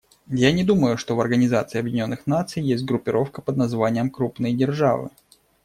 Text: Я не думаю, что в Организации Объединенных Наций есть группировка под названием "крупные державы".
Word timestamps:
Я 0.43 0.51
не 0.51 0.63
думаю, 0.63 0.97
что 0.97 1.15
в 1.15 1.21
Организации 1.21 1.77
Объединенных 1.77 2.25
Наций 2.25 2.63
есть 2.63 2.83
группировка 2.85 3.43
под 3.43 3.55
названием 3.57 4.09
"крупные 4.09 4.51
державы". 4.55 5.11